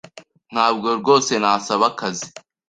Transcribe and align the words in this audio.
Ntabwo 0.53 0.87
rwose 0.99 1.31
nasaba 1.41 1.85
akazi. 1.91 2.27